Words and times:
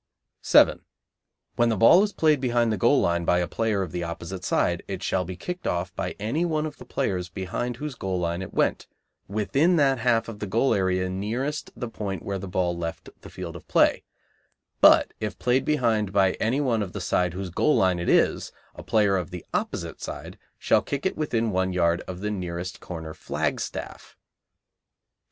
7. 0.41 0.81
When 1.57 1.69
the 1.69 1.77
ball 1.77 2.01
is 2.01 2.11
played 2.11 2.41
behind 2.41 2.71
the 2.71 2.77
goal 2.77 3.01
line 3.01 3.23
by 3.23 3.37
a 3.37 3.47
player 3.47 3.83
of 3.83 3.91
the 3.91 4.03
opposite 4.03 4.43
side, 4.43 4.81
it 4.87 5.03
shall 5.03 5.25
be 5.25 5.35
kicked 5.37 5.67
off 5.67 5.95
by 5.95 6.15
any 6.19 6.43
one 6.43 6.65
of 6.65 6.77
the 6.77 6.85
players 6.85 7.29
behind 7.29 7.75
whose 7.77 7.93
goal 7.93 8.17
line 8.19 8.41
it 8.41 8.51
went, 8.51 8.87
within 9.27 9.75
that 9.75 9.99
half 9.99 10.27
of 10.27 10.39
the 10.39 10.47
goal 10.47 10.73
area 10.73 11.07
nearest 11.07 11.69
the 11.75 11.87
point 11.87 12.23
where 12.23 12.39
the 12.39 12.47
ball 12.47 12.75
left 12.75 13.09
the 13.21 13.29
field 13.29 13.55
of 13.55 13.67
play; 13.67 14.03
but 14.79 15.13
if 15.19 15.37
played 15.37 15.65
behind 15.65 16.11
by 16.11 16.31
any 16.41 16.59
one 16.59 16.81
of 16.81 16.93
the 16.93 16.99
side 17.01 17.35
whose 17.35 17.51
goal 17.51 17.75
line 17.75 17.99
it 17.99 18.09
is, 18.09 18.51
a 18.73 18.81
player 18.81 19.15
of 19.17 19.29
the 19.29 19.45
opposite 19.53 20.01
side 20.01 20.35
shall 20.57 20.81
kick 20.81 21.05
it 21.05 21.15
within 21.15 21.51
one 21.51 21.73
yard 21.73 22.01
of 22.07 22.21
the 22.21 22.31
nearest 22.31 22.79
corner 22.79 23.13
flagstaff[B]. 23.13 24.15